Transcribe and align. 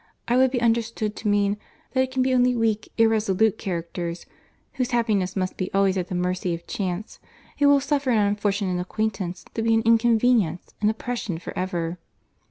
I 0.27 0.35
would 0.35 0.49
be 0.49 0.59
understood 0.59 1.15
to 1.17 1.27
mean, 1.27 1.59
that 1.93 2.01
it 2.01 2.09
can 2.09 2.23
be 2.23 2.33
only 2.33 2.55
weak, 2.55 2.91
irresolute 2.97 3.59
characters, 3.59 4.25
(whose 4.73 4.89
happiness 4.89 5.35
must 5.35 5.57
be 5.57 5.71
always 5.75 5.95
at 5.95 6.07
the 6.07 6.15
mercy 6.15 6.55
of 6.55 6.65
chance,) 6.65 7.19
who 7.59 7.67
will 7.69 7.79
suffer 7.79 8.09
an 8.09 8.17
unfortunate 8.17 8.81
acquaintance 8.81 9.45
to 9.53 9.61
be 9.61 9.75
an 9.75 9.83
inconvenience, 9.85 10.73
an 10.81 10.89
oppression 10.89 11.37
for 11.37 11.55
ever." 11.55 11.99